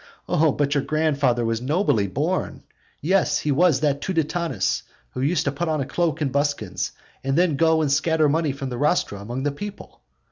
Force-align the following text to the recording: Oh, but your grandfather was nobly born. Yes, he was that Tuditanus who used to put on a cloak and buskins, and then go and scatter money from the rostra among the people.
Oh, 0.27 0.51
but 0.51 0.73
your 0.73 0.83
grandfather 0.83 1.45
was 1.45 1.61
nobly 1.61 2.07
born. 2.07 2.63
Yes, 3.01 3.37
he 3.37 3.51
was 3.51 3.81
that 3.81 4.01
Tuditanus 4.01 4.81
who 5.11 5.21
used 5.21 5.43
to 5.45 5.51
put 5.51 5.69
on 5.69 5.79
a 5.79 5.85
cloak 5.85 6.21
and 6.21 6.31
buskins, 6.31 6.91
and 7.23 7.37
then 7.37 7.55
go 7.55 7.83
and 7.83 7.91
scatter 7.91 8.27
money 8.27 8.51
from 8.51 8.69
the 8.69 8.79
rostra 8.79 9.19
among 9.21 9.43
the 9.43 9.51
people. 9.51 10.01